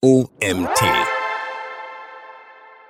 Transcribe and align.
OMT. 0.00 0.80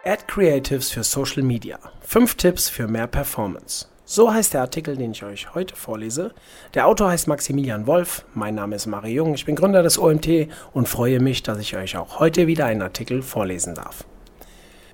Ad 0.04 0.24
Creatives 0.26 0.90
für 0.90 1.02
Social 1.02 1.42
Media. 1.42 1.78
Fünf 2.02 2.34
Tipps 2.34 2.68
für 2.68 2.86
mehr 2.86 3.06
Performance. 3.06 3.86
So 4.04 4.30
heißt 4.30 4.52
der 4.52 4.60
Artikel, 4.60 4.94
den 4.94 5.12
ich 5.12 5.24
euch 5.24 5.54
heute 5.54 5.74
vorlese. 5.74 6.34
Der 6.74 6.86
Autor 6.86 7.08
heißt 7.08 7.26
Maximilian 7.26 7.86
Wolf. 7.86 8.26
Mein 8.34 8.56
Name 8.56 8.76
ist 8.76 8.84
Mario 8.84 9.24
Jung. 9.24 9.34
Ich 9.34 9.46
bin 9.46 9.56
Gründer 9.56 9.82
des 9.82 9.98
OMT 9.98 10.48
und 10.74 10.86
freue 10.86 11.18
mich, 11.18 11.42
dass 11.42 11.58
ich 11.60 11.74
euch 11.78 11.96
auch 11.96 12.20
heute 12.20 12.46
wieder 12.46 12.66
einen 12.66 12.82
Artikel 12.82 13.22
vorlesen 13.22 13.74
darf. 13.74 14.04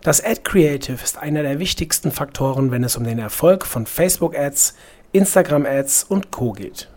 Das 0.01 0.23
Ad 0.23 0.43
Creative 0.45 1.03
ist 1.03 1.19
einer 1.19 1.43
der 1.43 1.59
wichtigsten 1.59 2.13
Faktoren, 2.13 2.71
wenn 2.71 2.85
es 2.85 2.97
um 2.97 3.03
den 3.03 3.19
Erfolg 3.19 3.67
von 3.67 3.87
Facebook 3.87 4.39
Ads, 4.39 4.77
Instagram 5.11 5.67
Ads 5.67 6.05
und 6.05 6.31
Co 6.31 6.53
geht. 6.53 6.89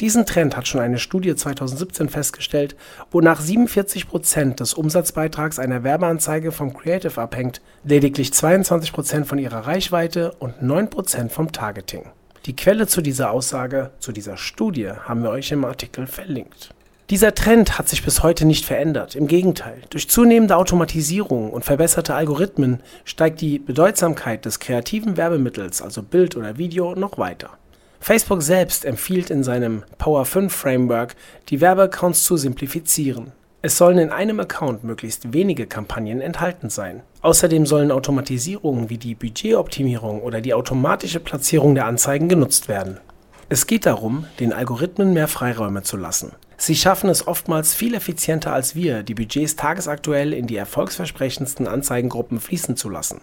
Diesen 0.00 0.26
Trend 0.26 0.56
hat 0.56 0.68
schon 0.68 0.80
eine 0.80 1.00
Studie 1.00 1.34
2017 1.34 2.08
festgestellt, 2.08 2.76
wonach 3.10 3.40
47 3.40 4.06
Prozent 4.06 4.60
des 4.60 4.74
Umsatzbeitrags 4.74 5.58
einer 5.58 5.82
Werbeanzeige 5.82 6.52
vom 6.52 6.72
Creative 6.72 7.20
abhängt, 7.20 7.60
lediglich 7.82 8.32
22 8.32 8.92
Prozent 8.92 9.26
von 9.26 9.38
ihrer 9.38 9.66
Reichweite 9.66 10.32
und 10.38 10.62
9 10.62 10.88
Prozent 10.88 11.32
vom 11.32 11.50
Targeting. 11.50 12.04
Die 12.46 12.54
Quelle 12.54 12.86
zu 12.86 13.02
dieser 13.02 13.32
Aussage, 13.32 13.90
zu 13.98 14.12
dieser 14.12 14.36
Studie, 14.36 14.88
haben 14.88 15.24
wir 15.24 15.30
euch 15.30 15.50
im 15.50 15.64
Artikel 15.64 16.06
verlinkt. 16.06 16.72
Dieser 17.10 17.34
Trend 17.34 17.76
hat 17.78 17.88
sich 17.88 18.04
bis 18.04 18.22
heute 18.22 18.44
nicht 18.44 18.66
verändert. 18.66 19.16
Im 19.16 19.26
Gegenteil, 19.26 19.82
durch 19.90 20.08
zunehmende 20.08 20.56
Automatisierung 20.56 21.50
und 21.50 21.64
verbesserte 21.64 22.14
Algorithmen 22.14 22.80
steigt 23.04 23.40
die 23.40 23.58
Bedeutsamkeit 23.58 24.44
des 24.44 24.60
kreativen 24.60 25.16
Werbemittels, 25.16 25.82
also 25.82 26.02
Bild 26.04 26.36
oder 26.36 26.56
Video, 26.56 26.94
noch 26.94 27.18
weiter. 27.18 27.58
Facebook 28.00 28.42
selbst 28.42 28.84
empfiehlt 28.84 29.30
in 29.30 29.42
seinem 29.42 29.82
Power 29.98 30.24
5 30.24 30.54
Framework, 30.54 31.16
die 31.48 31.60
Werbeaccounts 31.60 32.24
zu 32.24 32.36
simplifizieren. 32.36 33.32
Es 33.60 33.76
sollen 33.76 33.98
in 33.98 34.10
einem 34.10 34.38
Account 34.38 34.84
möglichst 34.84 35.32
wenige 35.32 35.66
Kampagnen 35.66 36.20
enthalten 36.20 36.70
sein. 36.70 37.02
Außerdem 37.22 37.66
sollen 37.66 37.90
Automatisierungen 37.90 38.88
wie 38.88 38.98
die 38.98 39.16
Budgetoptimierung 39.16 40.22
oder 40.22 40.40
die 40.40 40.54
automatische 40.54 41.18
Platzierung 41.18 41.74
der 41.74 41.86
Anzeigen 41.86 42.28
genutzt 42.28 42.68
werden. 42.68 43.00
Es 43.48 43.66
geht 43.66 43.86
darum, 43.86 44.26
den 44.38 44.52
Algorithmen 44.52 45.12
mehr 45.12 45.26
Freiräume 45.26 45.82
zu 45.82 45.96
lassen. 45.96 46.32
Sie 46.56 46.76
schaffen 46.76 47.08
es 47.08 47.26
oftmals 47.26 47.74
viel 47.74 47.94
effizienter 47.94 48.52
als 48.52 48.74
wir, 48.74 49.02
die 49.02 49.14
Budgets 49.14 49.56
tagesaktuell 49.56 50.32
in 50.32 50.46
die 50.46 50.56
erfolgsversprechendsten 50.56 51.66
Anzeigengruppen 51.66 52.40
fließen 52.40 52.76
zu 52.76 52.88
lassen. 52.90 53.20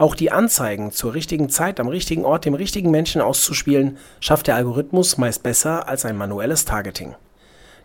Auch 0.00 0.14
die 0.14 0.32
Anzeigen 0.32 0.92
zur 0.92 1.12
richtigen 1.12 1.50
Zeit 1.50 1.78
am 1.78 1.86
richtigen 1.86 2.24
Ort 2.24 2.46
dem 2.46 2.54
richtigen 2.54 2.90
Menschen 2.90 3.20
auszuspielen, 3.20 3.98
schafft 4.18 4.46
der 4.46 4.54
Algorithmus 4.54 5.18
meist 5.18 5.42
besser 5.42 5.88
als 5.88 6.06
ein 6.06 6.16
manuelles 6.16 6.64
Targeting. 6.64 7.16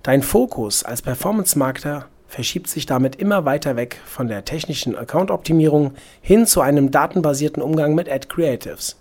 Dein 0.01 0.21
Fokus 0.21 0.83
als 0.83 1.01
Performance-Marketer 1.01 2.05
verschiebt 2.29 2.69
sich 2.69 2.85
damit 2.85 3.17
immer 3.17 3.43
weiter 3.43 3.75
weg 3.75 3.99
von 4.05 4.29
der 4.29 4.45
technischen 4.45 4.95
Account-Optimierung 4.95 5.91
hin 6.21 6.47
zu 6.47 6.61
einem 6.61 6.89
datenbasierten 6.89 7.61
Umgang 7.61 7.95
mit 7.95 8.09
Ad 8.09 8.29
Creatives. 8.29 8.95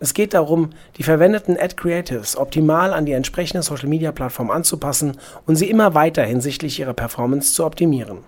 Es 0.00 0.14
geht 0.14 0.32
darum, 0.32 0.70
die 0.96 1.02
verwendeten 1.02 1.58
Ad 1.60 1.74
Creatives 1.76 2.38
optimal 2.38 2.94
an 2.94 3.04
die 3.04 3.12
entsprechende 3.12 3.62
Social-Media-Plattform 3.62 4.50
anzupassen 4.50 5.18
und 5.44 5.56
sie 5.56 5.68
immer 5.68 5.92
weiter 5.92 6.24
hinsichtlich 6.24 6.80
ihrer 6.80 6.94
Performance 6.94 7.52
zu 7.52 7.66
optimieren. 7.66 8.20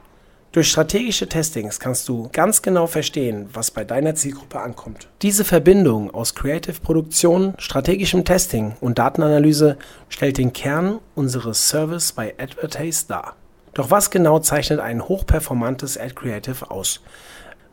Durch 0.51 0.69
strategische 0.69 1.29
Testings 1.29 1.79
kannst 1.79 2.09
du 2.09 2.31
ganz 2.33 2.63
genau 2.63 2.87
verstehen, 2.87 3.51
was 3.53 3.71
bei 3.71 3.85
deiner 3.85 4.15
Zielgruppe 4.15 4.61
ankommt. 4.61 5.09
Diese 5.21 5.45
Verbindung 5.45 6.13
aus 6.15 6.35
Creative 6.35 6.81
Produktion, 6.81 7.53
strategischem 7.59 8.25
Testing 8.25 8.75
und 8.81 8.99
Datenanalyse 8.99 9.77
stellt 10.09 10.39
den 10.39 10.55
Kern 10.55 11.01
unseres 11.15 11.69
Service 11.69 12.13
bei 12.13 12.35
Advertise 12.39 13.05
dar. 13.09 13.37
Doch 13.75 13.91
was 13.91 14.11
genau 14.11 14.39
zeichnet 14.39 14.81
ein 14.81 15.07
hochperformantes 15.07 15.99
Ad 15.99 16.15
Creative 16.15 16.71
aus? 16.71 17.03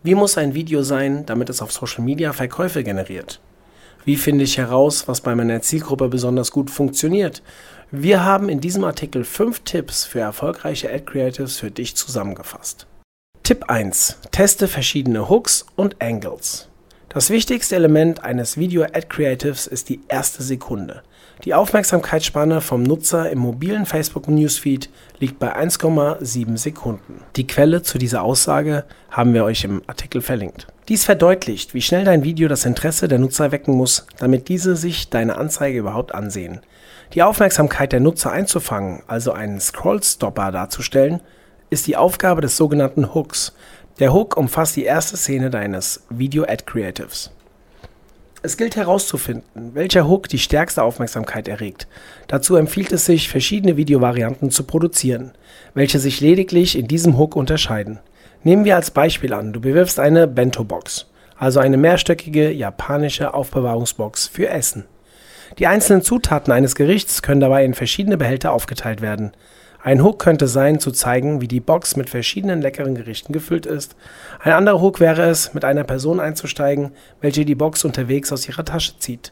Wie 0.03 0.13
muss 0.13 0.37
ein 0.37 0.53
Video 0.53 0.83
sein, 0.83 1.25
damit 1.25 1.49
es 1.49 1.61
auf 1.61 1.71
Social 1.71 2.03
Media 2.03 2.33
Verkäufe 2.33 2.83
generiert? 2.83 3.39
Wie 4.05 4.17
finde 4.17 4.43
ich 4.43 4.59
heraus, 4.59 5.07
was 5.07 5.21
bei 5.21 5.33
meiner 5.33 5.61
Zielgruppe 5.61 6.07
besonders 6.09 6.51
gut 6.51 6.69
funktioniert? 6.69 7.41
Wir 7.89 8.23
haben 8.23 8.49
in 8.49 8.61
diesem 8.61 8.83
Artikel 8.83 9.23
fünf 9.23 9.61
Tipps 9.61 10.05
für 10.05 10.19
erfolgreiche 10.19 10.91
Ad 10.93 11.05
Creatives 11.05 11.57
für 11.57 11.71
dich 11.71 11.95
zusammengefasst. 11.95 12.85
Tipp 13.41 13.65
1. 13.67 14.19
Teste 14.31 14.67
verschiedene 14.67 15.27
Hooks 15.27 15.65
und 15.75 16.01
Angles. 16.03 16.69
Das 17.09 17.31
wichtigste 17.31 17.75
Element 17.75 18.23
eines 18.23 18.57
Video 18.57 18.83
Ad 18.83 19.07
Creatives 19.09 19.65
ist 19.65 19.89
die 19.89 20.01
erste 20.07 20.43
Sekunde. 20.43 21.01
Die 21.43 21.53
Aufmerksamkeitsspanne 21.53 22.61
vom 22.61 22.81
Nutzer 22.81 23.29
im 23.29 23.39
mobilen 23.39 23.85
Facebook 23.85 24.27
Newsfeed 24.27 24.89
liegt 25.19 25.37
bei 25.37 25.55
1,7 25.55 26.57
Sekunden. 26.57 27.21
Die 27.35 27.45
Quelle 27.45 27.83
zu 27.83 27.97
dieser 27.97 28.23
Aussage 28.23 28.85
haben 29.11 29.33
wir 29.33 29.43
euch 29.43 29.63
im 29.63 29.83
Artikel 29.85 30.21
verlinkt. 30.21 30.67
Dies 30.87 31.03
verdeutlicht, 31.03 31.73
wie 31.73 31.81
schnell 31.81 32.05
dein 32.05 32.23
Video 32.23 32.47
das 32.47 32.65
Interesse 32.65 33.07
der 33.07 33.19
Nutzer 33.19 33.51
wecken 33.51 33.75
muss, 33.75 34.07
damit 34.17 34.47
diese 34.47 34.75
sich 34.75 35.09
deine 35.09 35.37
Anzeige 35.37 35.79
überhaupt 35.79 36.15
ansehen. 36.15 36.61
Die 37.13 37.21
Aufmerksamkeit 37.21 37.91
der 37.91 37.99
Nutzer 37.99 38.31
einzufangen, 38.31 39.03
also 39.07 39.31
einen 39.31 39.59
Scrollstopper 39.59 40.51
darzustellen, 40.51 41.21
ist 41.69 41.85
die 41.85 41.97
Aufgabe 41.97 42.41
des 42.41 42.57
sogenannten 42.57 43.13
Hooks. 43.13 43.53
Der 43.99 44.13
Hook 44.13 44.37
umfasst 44.37 44.75
die 44.75 44.83
erste 44.83 45.17
Szene 45.17 45.49
deines 45.49 46.03
Video-Ad 46.09 46.63
Creatives. 46.65 47.31
Es 48.45 48.57
gilt 48.57 48.75
herauszufinden, 48.75 49.71
welcher 49.73 50.07
Hook 50.07 50.29
die 50.29 50.37
stärkste 50.37 50.83
Aufmerksamkeit 50.83 51.47
erregt. 51.47 51.87
Dazu 52.27 52.57
empfiehlt 52.57 52.91
es 52.91 53.03
sich, 53.03 53.27
verschiedene 53.27 53.75
Videovarianten 53.75 54.51
zu 54.51 54.65
produzieren, 54.65 55.31
welche 55.73 55.97
sich 55.97 56.21
lediglich 56.21 56.77
in 56.77 56.87
diesem 56.87 57.17
Hook 57.17 57.35
unterscheiden. 57.35 57.97
Nehmen 58.43 58.63
wir 58.63 58.75
als 58.75 58.91
Beispiel 58.91 59.33
an, 59.33 59.51
du 59.51 59.61
bewirbst 59.61 59.99
eine 59.99 60.27
Bento-Box, 60.27 61.07
also 61.35 61.59
eine 61.59 61.77
mehrstöckige 61.77 62.51
japanische 62.51 63.33
Aufbewahrungsbox 63.33 64.27
für 64.27 64.47
Essen. 64.47 64.85
Die 65.57 65.65
einzelnen 65.65 66.03
Zutaten 66.03 66.53
eines 66.53 66.75
Gerichts 66.75 67.23
können 67.23 67.41
dabei 67.41 67.65
in 67.65 67.73
verschiedene 67.73 68.15
Behälter 68.15 68.53
aufgeteilt 68.53 69.01
werden. 69.01 69.31
Ein 69.85 70.01
Hook 70.01 70.17
könnte 70.17 70.47
sein, 70.47 70.79
zu 70.79 70.89
zeigen, 70.89 71.41
wie 71.41 71.47
die 71.47 71.59
Box 71.59 71.95
mit 71.95 72.09
verschiedenen 72.09 72.59
leckeren 72.59 72.95
Gerichten 72.95 73.33
gefüllt 73.33 73.67
ist. 73.67 73.95
Ein 74.39 74.53
anderer 74.53 74.81
Hook 74.81 74.99
wäre 74.99 75.29
es, 75.29 75.53
mit 75.53 75.63
einer 75.63 75.83
Person 75.83 76.19
einzusteigen, 76.19 76.89
welche 77.21 77.45
die 77.45 77.53
Box 77.53 77.85
unterwegs 77.85 78.33
aus 78.33 78.49
ihrer 78.49 78.65
Tasche 78.65 78.97
zieht. 78.97 79.31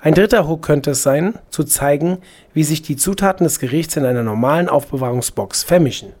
Ein 0.00 0.14
dritter 0.14 0.46
Hook 0.46 0.62
könnte 0.62 0.92
es 0.92 1.02
sein, 1.02 1.40
zu 1.50 1.64
zeigen, 1.64 2.18
wie 2.54 2.62
sich 2.62 2.80
die 2.80 2.94
Zutaten 2.94 3.42
des 3.42 3.58
Gerichts 3.58 3.96
in 3.96 4.04
einer 4.04 4.22
normalen 4.22 4.68
Aufbewahrungsbox 4.68 5.64
vermischen. 5.64 6.12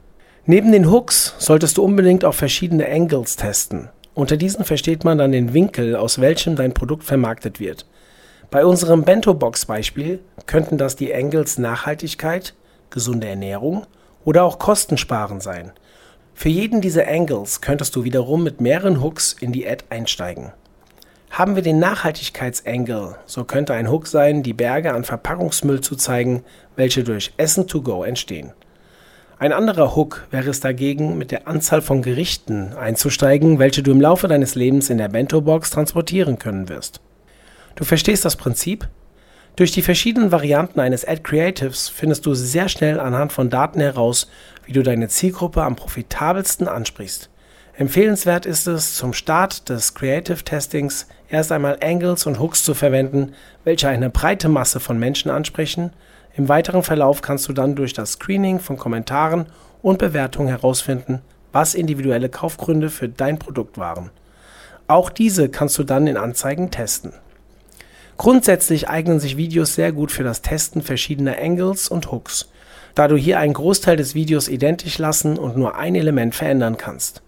Neben 0.44 0.72
den 0.72 0.90
Hooks 0.90 1.36
solltest 1.38 1.78
du 1.78 1.84
unbedingt 1.84 2.24
auch 2.24 2.34
verschiedene 2.34 2.88
Angles 2.88 3.36
testen. 3.36 3.90
Unter 4.12 4.36
diesen 4.36 4.64
versteht 4.64 5.04
man 5.04 5.18
dann 5.18 5.30
den 5.30 5.54
Winkel, 5.54 5.94
aus 5.94 6.20
welchem 6.20 6.56
dein 6.56 6.74
Produkt 6.74 7.04
vermarktet 7.04 7.60
wird. 7.60 7.86
Bei 8.50 8.66
unserem 8.66 9.04
Bento-Box-Beispiel 9.04 10.18
könnten 10.46 10.78
das 10.78 10.96
die 10.96 11.14
Angles 11.14 11.58
Nachhaltigkeit, 11.58 12.54
gesunde 12.90 13.28
Ernährung 13.28 13.86
oder 14.24 14.44
auch 14.44 14.58
Kostensparen 14.58 15.40
sein. 15.40 15.72
Für 16.34 16.48
jeden 16.48 16.80
dieser 16.80 17.08
Angles 17.08 17.60
könntest 17.60 17.96
du 17.96 18.04
wiederum 18.04 18.44
mit 18.44 18.60
mehreren 18.60 19.02
Hooks 19.02 19.34
in 19.40 19.52
die 19.52 19.68
Ad 19.68 19.84
einsteigen. 19.90 20.52
Haben 21.30 21.56
wir 21.56 21.62
den 21.62 21.78
Nachhaltigkeitsangle, 21.78 23.16
so 23.26 23.44
könnte 23.44 23.74
ein 23.74 23.90
Hook 23.90 24.06
sein, 24.06 24.42
die 24.42 24.54
Berge 24.54 24.94
an 24.94 25.04
Verpackungsmüll 25.04 25.80
zu 25.80 25.96
zeigen, 25.96 26.44
welche 26.76 27.04
durch 27.04 27.32
Essen 27.36 27.66
to 27.66 27.82
go 27.82 28.02
entstehen. 28.02 28.52
Ein 29.38 29.52
anderer 29.52 29.94
Hook 29.94 30.26
wäre 30.30 30.50
es 30.50 30.60
dagegen, 30.60 31.16
mit 31.16 31.30
der 31.30 31.46
Anzahl 31.46 31.80
von 31.80 32.02
Gerichten 32.02 32.72
einzusteigen, 32.72 33.58
welche 33.58 33.82
du 33.82 33.92
im 33.92 34.00
Laufe 34.00 34.26
deines 34.26 34.56
Lebens 34.56 34.90
in 34.90 34.98
der 34.98 35.08
Bento-Box 35.08 35.70
transportieren 35.70 36.38
können 36.38 36.68
wirst. 36.68 37.00
Du 37.76 37.84
verstehst 37.84 38.24
das 38.24 38.34
Prinzip? 38.34 38.88
Durch 39.58 39.72
die 39.72 39.82
verschiedenen 39.82 40.30
Varianten 40.30 40.78
eines 40.78 41.04
Ad 41.04 41.22
Creatives 41.24 41.88
findest 41.88 42.24
du 42.26 42.34
sehr 42.34 42.68
schnell 42.68 43.00
anhand 43.00 43.32
von 43.32 43.50
Daten 43.50 43.80
heraus, 43.80 44.30
wie 44.64 44.72
du 44.72 44.84
deine 44.84 45.08
Zielgruppe 45.08 45.64
am 45.64 45.74
profitabelsten 45.74 46.68
ansprichst. 46.68 47.28
Empfehlenswert 47.74 48.46
ist 48.46 48.68
es, 48.68 48.94
zum 48.94 49.12
Start 49.12 49.68
des 49.68 49.94
Creative 49.94 50.44
Testings 50.44 51.08
erst 51.28 51.50
einmal 51.50 51.76
Angles 51.82 52.24
und 52.26 52.38
Hooks 52.38 52.62
zu 52.62 52.72
verwenden, 52.72 53.32
welche 53.64 53.88
eine 53.88 54.10
breite 54.10 54.48
Masse 54.48 54.78
von 54.78 54.96
Menschen 54.96 55.28
ansprechen. 55.28 55.90
Im 56.36 56.48
weiteren 56.48 56.84
Verlauf 56.84 57.20
kannst 57.20 57.48
du 57.48 57.52
dann 57.52 57.74
durch 57.74 57.92
das 57.92 58.12
Screening 58.12 58.60
von 58.60 58.76
Kommentaren 58.76 59.46
und 59.82 59.98
Bewertungen 59.98 60.50
herausfinden, 60.50 61.20
was 61.50 61.74
individuelle 61.74 62.28
Kaufgründe 62.28 62.90
für 62.90 63.08
dein 63.08 63.40
Produkt 63.40 63.76
waren. 63.76 64.10
Auch 64.86 65.10
diese 65.10 65.48
kannst 65.48 65.76
du 65.78 65.82
dann 65.82 66.06
in 66.06 66.16
Anzeigen 66.16 66.70
testen. 66.70 67.12
Grundsätzlich 68.18 68.88
eignen 68.88 69.20
sich 69.20 69.36
Videos 69.36 69.76
sehr 69.76 69.92
gut 69.92 70.10
für 70.10 70.24
das 70.24 70.42
Testen 70.42 70.82
verschiedener 70.82 71.36
Angles 71.40 71.88
und 71.88 72.10
Hooks, 72.10 72.50
da 72.96 73.06
du 73.06 73.16
hier 73.16 73.38
einen 73.38 73.54
Großteil 73.54 73.96
des 73.96 74.16
Videos 74.16 74.48
identisch 74.48 74.98
lassen 74.98 75.38
und 75.38 75.56
nur 75.56 75.76
ein 75.76 75.94
Element 75.94 76.34
verändern 76.34 76.76
kannst. 76.76 77.22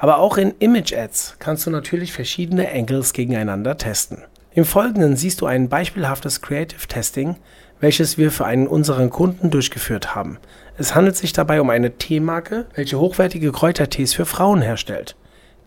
Aber 0.00 0.18
auch 0.18 0.36
in 0.38 0.52
Image 0.58 0.92
Ads 0.92 1.36
kannst 1.38 1.64
du 1.64 1.70
natürlich 1.70 2.12
verschiedene 2.12 2.68
Angles 2.68 3.12
gegeneinander 3.12 3.78
testen. 3.78 4.24
Im 4.52 4.64
Folgenden 4.64 5.16
siehst 5.16 5.40
du 5.40 5.46
ein 5.46 5.68
beispielhaftes 5.68 6.42
Creative 6.42 6.88
Testing, 6.88 7.36
welches 7.78 8.18
wir 8.18 8.32
für 8.32 8.44
einen 8.44 8.66
unserer 8.66 9.06
Kunden 9.08 9.50
durchgeführt 9.50 10.16
haben. 10.16 10.38
Es 10.76 10.96
handelt 10.96 11.16
sich 11.16 11.32
dabei 11.32 11.60
um 11.60 11.70
eine 11.70 11.98
Teemarke, 11.98 12.66
welche 12.74 12.98
hochwertige 12.98 13.52
Kräutertees 13.52 14.12
für 14.12 14.26
Frauen 14.26 14.60
herstellt. 14.60 15.14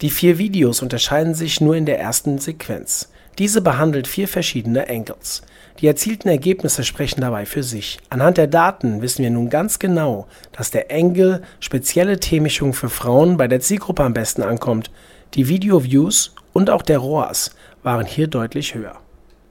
Die 0.01 0.10
vier 0.10 0.38
Videos 0.38 0.81
unterscheiden 0.81 1.33
sich 1.33 1.62
nur 1.62 1.77
in 1.77 1.86
der 1.86 2.00
ersten 2.01 2.39
Sequenz. 2.39 3.10
Diese 3.38 3.62
behandelt 3.62 4.08
vier 4.08 4.28
verschiedene 4.28 4.88
Angles. 4.90 5.42
Die 5.80 5.88
erzielten 5.88 6.30
Ergebnisse 6.30 6.86
sprechen 6.86 7.20
dabei 7.20 7.46
für 7.46 7.64
sich. 7.64 8.00
Anhand 8.10 8.38
der 8.38 8.48
Daten 8.48 9.02
wissen 9.02 9.24
wir 9.24 9.30
nun 9.30 9.50
ganz 9.50 9.78
genau, 9.78 10.28
dass 10.54 10.72
der 10.72 10.86
Angle 10.90 11.42
spezielle 11.60 12.20
Teemischung 12.20 12.74
für 12.74 12.88
Frauen 12.88 13.36
bei 13.36 13.50
der 13.50 13.60
Zielgruppe 13.60 14.04
am 14.04 14.14
besten 14.14 14.42
ankommt. 14.42 14.90
Die 15.34 15.50
Video-Views 15.50 16.34
und 16.54 16.70
auch 16.70 16.82
der 16.82 17.00
ROAS 17.00 17.56
waren 17.84 18.06
hier 18.06 18.28
deutlich 18.28 18.74
höher. 18.74 18.96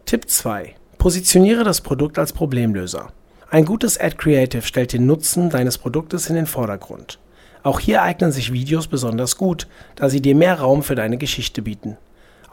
Tipp 0.06 0.30
2. 0.30 0.74
Positioniere 0.96 1.64
das 1.64 1.82
Produkt 1.82 2.18
als 2.18 2.32
Problemlöser. 2.32 3.12
Ein 3.50 3.66
gutes 3.66 4.00
Ad 4.00 4.16
Creative 4.16 4.62
stellt 4.62 4.94
den 4.94 5.04
Nutzen 5.04 5.50
deines 5.50 5.76
Produktes 5.76 6.30
in 6.30 6.36
den 6.36 6.46
Vordergrund. 6.46 7.18
Auch 7.62 7.80
hier 7.80 8.02
eignen 8.02 8.32
sich 8.32 8.52
Videos 8.52 8.86
besonders 8.86 9.36
gut, 9.36 9.66
da 9.96 10.08
sie 10.08 10.22
dir 10.22 10.34
mehr 10.34 10.58
Raum 10.58 10.82
für 10.82 10.94
deine 10.94 11.18
Geschichte 11.18 11.60
bieten. 11.60 11.98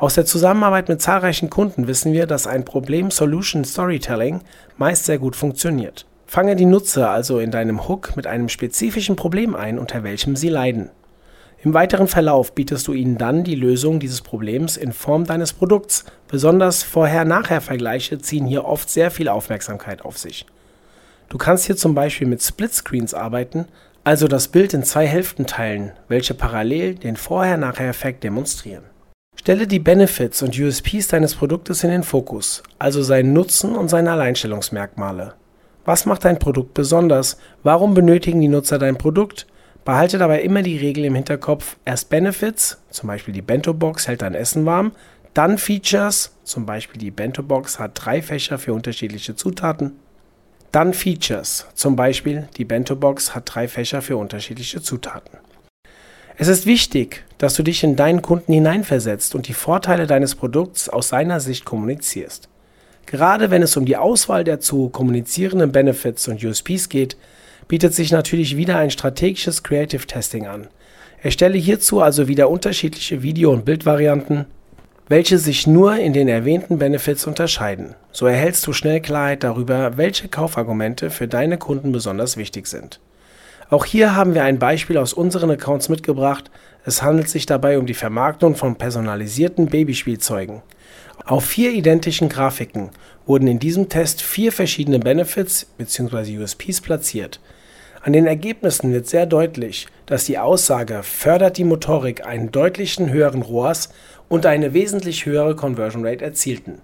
Aus 0.01 0.15
der 0.15 0.25
Zusammenarbeit 0.25 0.89
mit 0.89 0.99
zahlreichen 0.99 1.51
Kunden 1.51 1.85
wissen 1.85 2.11
wir, 2.11 2.25
dass 2.25 2.47
ein 2.47 2.65
Problem-Solution-Storytelling 2.65 4.41
meist 4.75 5.05
sehr 5.05 5.19
gut 5.19 5.35
funktioniert. 5.35 6.07
Fange 6.25 6.55
die 6.55 6.65
Nutzer 6.65 7.11
also 7.11 7.37
in 7.37 7.51
deinem 7.51 7.87
Hook 7.87 8.15
mit 8.15 8.25
einem 8.25 8.49
spezifischen 8.49 9.15
Problem 9.15 9.55
ein, 9.55 9.77
unter 9.77 10.03
welchem 10.03 10.35
sie 10.35 10.49
leiden. 10.49 10.89
Im 11.63 11.75
weiteren 11.75 12.07
Verlauf 12.07 12.55
bietest 12.55 12.87
du 12.87 12.93
ihnen 12.93 13.19
dann 13.19 13.43
die 13.43 13.53
Lösung 13.53 13.99
dieses 13.99 14.21
Problems 14.21 14.75
in 14.75 14.91
Form 14.91 15.25
deines 15.25 15.53
Produkts. 15.53 16.03
Besonders 16.27 16.81
Vorher-Nachher-Vergleiche 16.81 18.17
ziehen 18.17 18.47
hier 18.47 18.65
oft 18.65 18.89
sehr 18.89 19.11
viel 19.11 19.27
Aufmerksamkeit 19.27 20.03
auf 20.03 20.17
sich. 20.17 20.47
Du 21.29 21.37
kannst 21.37 21.65
hier 21.67 21.77
zum 21.77 21.93
Beispiel 21.93 22.25
mit 22.25 22.41
Splitscreens 22.41 23.13
arbeiten, 23.13 23.67
also 24.03 24.27
das 24.27 24.47
Bild 24.47 24.73
in 24.73 24.83
zwei 24.83 25.05
Hälften 25.05 25.45
teilen, 25.45 25.91
welche 26.07 26.33
parallel 26.33 26.95
den 26.95 27.17
Vorher-Nachher-Effekt 27.17 28.23
demonstrieren. 28.23 28.85
Stelle 29.41 29.65
die 29.65 29.79
Benefits 29.79 30.43
und 30.43 30.59
USPs 30.59 31.07
deines 31.07 31.33
Produktes 31.33 31.83
in 31.83 31.89
den 31.89 32.03
Fokus, 32.03 32.61
also 32.77 33.01
seinen 33.01 33.33
Nutzen 33.33 33.75
und 33.75 33.89
seine 33.89 34.11
Alleinstellungsmerkmale. 34.11 35.33
Was 35.83 36.05
macht 36.05 36.25
dein 36.25 36.37
Produkt 36.37 36.75
besonders? 36.75 37.37
Warum 37.63 37.95
benötigen 37.95 38.39
die 38.39 38.47
Nutzer 38.47 38.77
dein 38.77 38.99
Produkt? 38.99 39.47
Behalte 39.83 40.19
dabei 40.19 40.43
immer 40.43 40.61
die 40.61 40.77
Regel 40.77 41.05
im 41.05 41.15
Hinterkopf: 41.15 41.77
erst 41.85 42.09
Benefits, 42.09 42.83
zum 42.91 43.07
Beispiel 43.07 43.33
die 43.33 43.41
Bento 43.41 43.73
Box 43.73 44.07
hält 44.07 44.21
dein 44.21 44.35
Essen 44.35 44.67
warm, 44.67 44.91
dann 45.33 45.57
Features, 45.57 46.35
zum 46.43 46.67
Beispiel 46.67 47.01
die 47.01 47.09
Bento 47.09 47.41
Box 47.41 47.79
hat 47.79 47.93
drei 47.95 48.21
Fächer 48.21 48.59
für 48.59 48.73
unterschiedliche 48.73 49.35
Zutaten 49.35 49.93
dann 50.71 50.93
Features, 50.93 51.67
zum 51.73 51.97
Beispiel 51.97 52.47
die 52.55 52.63
Bento 52.63 52.95
Box 52.95 53.35
hat 53.35 53.53
drei 53.53 53.67
Fächer 53.67 54.01
für 54.01 54.15
unterschiedliche 54.15 54.81
Zutaten. 54.81 55.37
Es 56.37 56.47
ist 56.47 56.65
wichtig, 56.65 57.23
dass 57.37 57.55
du 57.55 57.63
dich 57.63 57.83
in 57.83 57.95
deinen 57.95 58.21
Kunden 58.21 58.53
hineinversetzt 58.53 59.35
und 59.35 59.47
die 59.47 59.53
Vorteile 59.53 60.07
deines 60.07 60.35
Produkts 60.35 60.89
aus 60.89 61.09
seiner 61.09 61.39
Sicht 61.39 61.65
kommunizierst. 61.65 62.49
Gerade 63.05 63.51
wenn 63.51 63.61
es 63.61 63.75
um 63.75 63.85
die 63.85 63.97
Auswahl 63.97 64.43
der 64.43 64.59
zu 64.59 64.89
kommunizierenden 64.89 65.71
Benefits 65.71 66.27
und 66.27 66.43
USPs 66.43 66.87
geht, 66.89 67.17
bietet 67.67 67.93
sich 67.93 68.11
natürlich 68.11 68.57
wieder 68.57 68.77
ein 68.77 68.91
strategisches 68.91 69.63
Creative 69.63 70.05
Testing 70.05 70.47
an. 70.47 70.67
Erstelle 71.21 71.57
hierzu 71.57 72.01
also 72.01 72.27
wieder 72.27 72.49
unterschiedliche 72.49 73.21
Video- 73.21 73.51
und 73.51 73.65
Bildvarianten, 73.65 74.45
welche 75.07 75.37
sich 75.37 75.67
nur 75.67 75.97
in 75.97 76.13
den 76.13 76.29
erwähnten 76.29 76.79
Benefits 76.79 77.27
unterscheiden. 77.27 77.95
So 78.11 78.25
erhältst 78.25 78.65
du 78.65 78.73
schnell 78.73 79.01
Klarheit 79.01 79.43
darüber, 79.43 79.97
welche 79.97 80.29
Kaufargumente 80.29 81.09
für 81.09 81.27
deine 81.27 81.57
Kunden 81.57 81.91
besonders 81.91 82.37
wichtig 82.37 82.67
sind. 82.67 82.99
Auch 83.71 83.85
hier 83.85 84.17
haben 84.17 84.33
wir 84.33 84.43
ein 84.43 84.59
Beispiel 84.59 84.97
aus 84.97 85.13
unseren 85.13 85.49
Accounts 85.49 85.87
mitgebracht. 85.87 86.51
Es 86.83 87.01
handelt 87.01 87.29
sich 87.29 87.45
dabei 87.45 87.79
um 87.79 87.85
die 87.85 87.93
Vermarktung 87.93 88.57
von 88.57 88.75
personalisierten 88.75 89.67
Babyspielzeugen. 89.67 90.61
Auf 91.23 91.45
vier 91.45 91.71
identischen 91.71 92.27
Grafiken 92.27 92.89
wurden 93.25 93.47
in 93.47 93.59
diesem 93.59 93.87
Test 93.87 94.21
vier 94.21 94.51
verschiedene 94.51 94.99
Benefits 94.99 95.63
bzw. 95.77 96.39
USPs 96.39 96.81
platziert. 96.81 97.39
An 98.01 98.11
den 98.11 98.27
Ergebnissen 98.27 98.91
wird 98.91 99.07
sehr 99.07 99.25
deutlich, 99.25 99.87
dass 100.05 100.25
die 100.25 100.37
Aussage 100.37 101.01
fördert 101.01 101.57
die 101.57 101.63
Motorik 101.63 102.25
einen 102.25 102.51
deutlichen 102.51 103.09
höheren 103.09 103.41
ROAS 103.41 103.93
und 104.27 104.45
eine 104.45 104.73
wesentlich 104.73 105.25
höhere 105.25 105.55
Conversion 105.55 106.05
Rate 106.05 106.25
erzielten. 106.25 106.79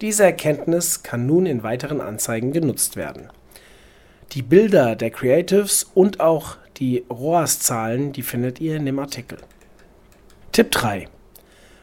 Diese 0.00 0.24
Erkenntnis 0.24 1.02
kann 1.02 1.26
nun 1.26 1.44
in 1.44 1.62
weiteren 1.62 2.00
Anzeigen 2.00 2.52
genutzt 2.52 2.96
werden. 2.96 3.28
Die 4.32 4.42
Bilder 4.42 4.94
der 4.94 5.10
Creatives 5.10 5.90
und 5.92 6.20
auch 6.20 6.56
die 6.76 7.04
ROAS-Zahlen, 7.10 8.12
die 8.12 8.22
findet 8.22 8.60
ihr 8.60 8.76
in 8.76 8.86
dem 8.86 9.00
Artikel. 9.00 9.38
Tipp 10.52 10.70
3. 10.70 11.08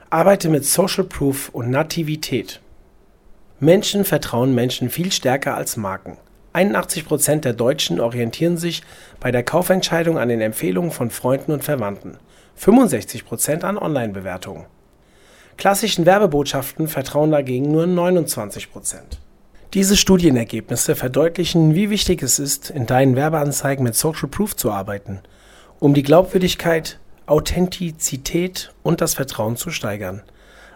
Arbeite 0.10 0.48
mit 0.48 0.64
Social 0.64 1.04
Proof 1.04 1.50
und 1.50 1.70
Nativität. 1.70 2.62
Menschen 3.60 4.06
vertrauen 4.06 4.56
Menschen 4.56 4.90
viel 4.90 5.12
stärker 5.12 5.58
als 5.58 5.76
Marken. 5.76 6.16
81% 6.54 7.42
der 7.42 7.52
Deutschen 7.52 8.00
orientieren 8.00 8.56
sich 8.56 8.82
bei 9.20 9.30
der 9.30 9.44
Kaufentscheidung 9.44 10.18
an 10.18 10.30
den 10.30 10.40
Empfehlungen 10.40 10.92
von 10.92 11.10
Freunden 11.10 11.52
und 11.52 11.66
Verwandten, 11.66 12.18
65% 12.58 13.64
an 13.66 13.78
Online-Bewertungen. 13.78 14.68
Klassischen 15.58 16.06
Werbebotschaften 16.06 16.88
vertrauen 16.88 17.32
dagegen 17.32 17.70
nur 17.70 17.88
29 17.88 18.72
Prozent. 18.72 19.20
Diese 19.74 19.98
Studienergebnisse 19.98 20.96
verdeutlichen, 20.96 21.76
wie 21.76 21.90
wichtig 21.90 22.24
es 22.24 22.40
ist, 22.40 22.70
in 22.70 22.86
deinen 22.86 23.18
Werbeanzeigen 23.18 23.84
mit 23.84 23.96
Social 23.96 24.30
Proof 24.30 24.56
zu 24.56 24.72
arbeiten, 24.72 25.20
um 25.80 25.94
die 25.94 26.04
Glaubwürdigkeit, 26.04 27.00
Authentizität 27.26 28.72
und 28.82 29.02
das 29.02 29.14
Vertrauen 29.14 29.58
zu 29.58 29.70
steigern. 29.70 30.22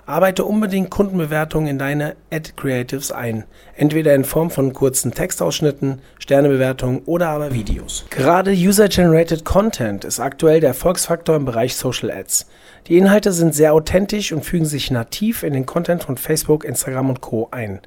Arbeite 0.06 0.44
unbedingt 0.44 0.90
Kundenbewertungen 0.90 1.70
in 1.70 1.80
deine 1.80 2.18
Ad 2.32 2.52
Creatives 2.58 3.14
ein, 3.14 3.46
entweder 3.78 4.14
in 4.14 4.26
Form 4.26 4.50
von 4.50 4.74
kurzen 4.74 5.14
Textausschnitten, 5.14 6.02
Sternebewertungen 6.20 7.04
oder 7.06 7.30
aber 7.30 7.54
Videos. 7.54 8.06
Gerade 8.10 8.52
User-Generated 8.52 9.46
Content 9.46 10.04
ist 10.04 10.20
aktuell 10.20 10.60
der 10.60 10.70
Erfolgsfaktor 10.70 11.38
im 11.38 11.46
Bereich 11.46 11.76
Social 11.76 12.12
Ads. 12.12 12.48
Die 12.88 12.98
Inhalte 12.98 13.32
sind 13.32 13.56
sehr 13.56 13.74
authentisch 13.74 14.34
und 14.34 14.44
fügen 14.44 14.66
sich 14.66 14.92
nativ 14.92 15.44
in 15.44 15.54
den 15.54 15.66
Content 15.66 16.04
von 16.04 16.18
Facebook, 16.18 16.66
Instagram 16.66 17.10
und 17.10 17.22
Co. 17.22 17.48
ein. 17.52 17.80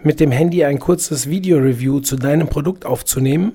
Mit 0.00 0.20
dem 0.20 0.30
Handy 0.30 0.64
ein 0.64 0.78
kurzes 0.78 1.28
Video-Review 1.28 1.98
zu 1.98 2.14
deinem 2.14 2.46
Produkt 2.46 2.86
aufzunehmen, 2.86 3.54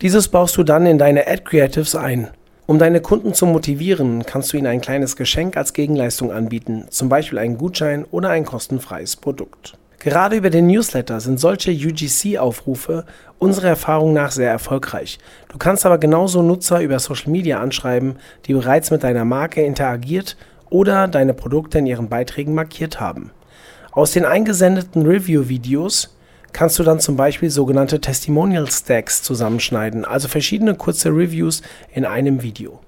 dieses 0.00 0.28
baust 0.28 0.56
du 0.56 0.62
dann 0.62 0.86
in 0.86 0.96
deine 0.96 1.26
Ad 1.26 1.42
Creatives 1.44 1.94
ein. 1.94 2.28
Um 2.64 2.78
deine 2.78 3.02
Kunden 3.02 3.34
zu 3.34 3.44
motivieren, 3.44 4.24
kannst 4.24 4.52
du 4.52 4.56
ihnen 4.56 4.68
ein 4.68 4.80
kleines 4.80 5.16
Geschenk 5.16 5.54
als 5.58 5.74
Gegenleistung 5.74 6.32
anbieten, 6.32 6.86
zum 6.88 7.10
Beispiel 7.10 7.38
einen 7.38 7.58
Gutschein 7.58 8.06
oder 8.10 8.30
ein 8.30 8.46
kostenfreies 8.46 9.16
Produkt. 9.16 9.76
Gerade 9.98 10.36
über 10.36 10.48
den 10.48 10.66
Newsletter 10.66 11.20
sind 11.20 11.38
solche 11.38 11.72
UGC-Aufrufe 11.72 13.04
unserer 13.38 13.68
Erfahrung 13.68 14.14
nach 14.14 14.32
sehr 14.32 14.50
erfolgreich. 14.50 15.18
Du 15.48 15.58
kannst 15.58 15.84
aber 15.84 15.98
genauso 15.98 16.40
Nutzer 16.42 16.80
über 16.80 17.00
Social 17.00 17.30
Media 17.30 17.60
anschreiben, 17.60 18.16
die 18.46 18.54
bereits 18.54 18.90
mit 18.90 19.02
deiner 19.02 19.26
Marke 19.26 19.62
interagiert 19.62 20.38
oder 20.70 21.06
deine 21.06 21.34
Produkte 21.34 21.80
in 21.80 21.86
ihren 21.86 22.08
Beiträgen 22.08 22.54
markiert 22.54 22.98
haben. 22.98 23.30
Aus 23.94 24.12
den 24.12 24.24
eingesendeten 24.24 25.04
Review-Videos 25.04 26.16
kannst 26.54 26.78
du 26.78 26.82
dann 26.82 26.98
zum 26.98 27.14
Beispiel 27.14 27.50
sogenannte 27.50 28.00
Testimonial 28.00 28.70
Stacks 28.70 29.22
zusammenschneiden, 29.22 30.06
also 30.06 30.28
verschiedene 30.28 30.74
kurze 30.74 31.10
Reviews 31.10 31.60
in 31.92 32.06
einem 32.06 32.42
Video. 32.42 32.80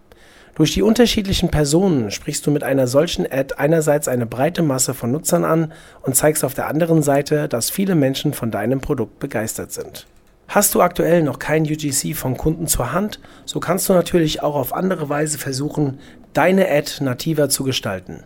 Durch 0.55 0.73
die 0.73 0.81
unterschiedlichen 0.81 1.51
Personen 1.51 2.11
sprichst 2.11 2.47
du 2.47 2.51
mit 2.51 2.63
einer 2.63 2.87
solchen 2.87 3.31
Ad 3.31 3.57
einerseits 3.59 4.09
eine 4.09 4.25
breite 4.25 4.63
Masse 4.63 4.95
von 4.95 5.13
Nutzern 5.13 5.45
an 5.45 5.75
und 6.01 6.17
zeigst 6.17 6.43
auf 6.43 6.55
der 6.55 6.69
anderen 6.69 7.03
Seite, 7.03 7.49
dass 7.49 7.69
viele 7.69 7.97
Menschen 7.97 8.33
von 8.33 8.51
deinem 8.51 8.81
Produkt 8.81 9.19
begeistert 9.19 9.73
sind. 9.73 10.07
Hast 10.49 10.75
du 10.75 10.81
aktuell 10.81 11.23
noch 11.23 11.39
kein 11.39 11.65
UGC 11.65 12.15
von 12.15 12.39
Kunden 12.39 12.67
zur 12.67 12.93
Hand, 12.93 13.21
so 13.45 13.61
kannst 13.61 13.91
du 13.91 13.93
natürlich 13.93 14.43
auch 14.43 14.55
auf 14.55 14.73
andere 14.73 15.11
Weise 15.11 15.37
versuchen, 15.37 15.99
deine 16.33 16.67
Ad 16.71 17.05
nativer 17.05 17.51
zu 17.51 17.63
gestalten. 17.63 18.23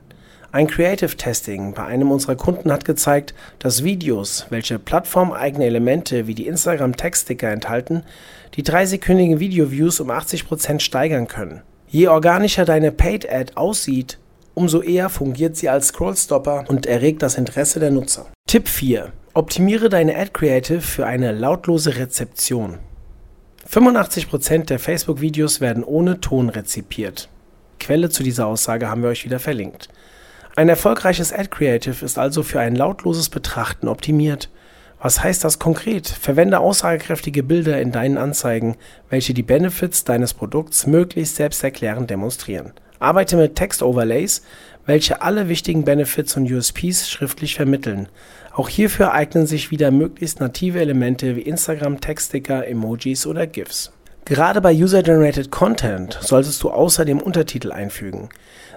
Ein 0.51 0.67
Creative 0.67 1.15
Testing 1.15 1.75
bei 1.75 1.85
einem 1.85 2.11
unserer 2.11 2.35
Kunden 2.35 2.73
hat 2.73 2.87
gezeigt, 2.87 3.35
dass 3.59 3.85
Videos, 3.85 4.47
welche 4.49 4.79
plattformeigene 4.79 5.67
Elemente 5.67 6.27
wie 6.27 6.35
die 6.35 6.47
Instagram 6.47 6.97
Textsticker 6.97 7.51
enthalten, 7.51 8.03
die 8.55 8.63
dreisekündigen 8.63 9.41
Video-Views 9.41 10.01
um 10.01 10.11
80% 10.11 10.81
steigern 10.81 11.29
können. 11.29 11.61
Je 11.87 12.09
organischer 12.09 12.65
deine 12.65 12.93
Paid 12.93 13.31
Ad 13.31 13.53
aussieht, 13.57 14.19
umso 14.55 14.81
eher 14.81 15.11
fungiert 15.11 15.57
sie 15.57 15.69
als 15.69 15.89
Scrollstopper 15.89 16.65
und 16.69 16.87
erregt 16.87 17.23
das 17.23 17.37
Interesse 17.37 17.79
der 17.79 17.91
Nutzer. 17.91 18.27
Tipp 18.47 18.69
4. 18.69 19.13
Optimiere 19.35 19.91
deine 19.91 20.17
Ad 20.17 20.31
Creative 20.33 20.81
für 20.81 21.05
eine 21.05 21.33
lautlose 21.33 21.99
Rezeption. 21.99 22.79
85% 23.71 24.65
der 24.65 24.79
Facebook-Videos 24.79 25.61
werden 25.61 25.85
ohne 25.85 26.21
Ton 26.23 26.49
rezipiert. 26.49 27.29
Quelle 27.79 28.09
zu 28.09 28.23
dieser 28.23 28.47
Aussage 28.47 28.89
haben 28.89 29.03
wir 29.03 29.11
euch 29.11 29.27
wieder 29.27 29.39
verlinkt. 29.39 29.91
Ein 30.59 30.69
erfolgreiches 30.69 31.33
Ad 31.33 31.51
Creative 31.51 32.05
ist 32.05 32.19
also 32.19 32.43
für 32.43 32.59
ein 32.59 32.75
lautloses 32.75 33.29
Betrachten 33.29 33.87
optimiert. 33.87 34.51
Was 35.01 35.23
heißt 35.23 35.45
das 35.45 35.61
konkret? 35.61 36.09
Verwende 36.09 36.59
aussagekräftige 36.59 37.45
Bilder 37.45 37.81
in 37.81 37.93
deinen 37.93 38.19
Anzeigen, 38.19 38.75
welche 39.09 39.35
die 39.35 39.45
Benefits 39.45 40.03
deines 40.03 40.35
Produkts 40.35 40.89
möglichst 40.89 41.37
selbsterklärend 41.37 42.11
demonstrieren. 42.11 42.73
Arbeite 42.99 43.37
mit 43.37 43.55
Text-Overlays, 43.55 44.43
welche 44.85 45.23
alle 45.23 45.49
wichtigen 45.49 45.85
Benefits 45.85 46.37
und 46.37 46.51
USPs 46.51 47.09
schriftlich 47.09 47.55
vermitteln. 47.55 48.09
Auch 48.53 48.69
hierfür 48.69 49.13
eignen 49.13 49.47
sich 49.47 49.71
wieder 49.71 49.93
möglichst 49.93 50.41
native 50.41 50.81
Elemente 50.81 51.37
wie 51.37 51.43
Instagram, 51.43 52.01
Textsticker, 52.01 52.67
Emojis 52.67 53.29
oder 53.29 53.47
GIFs. 53.47 53.93
Gerade 54.25 54.61
bei 54.61 54.75
User-Generated 54.75 55.51
Content 55.51 56.19
solltest 56.21 56.63
du 56.63 56.71
außerdem 56.71 57.19
Untertitel 57.19 57.73
einfügen. 57.73 58.29